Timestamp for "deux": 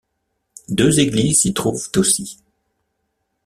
0.69-0.99